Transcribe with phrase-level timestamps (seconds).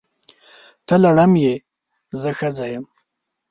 [0.87, 1.53] ته لړم یې!
[2.19, 2.85] زه ښځه یم.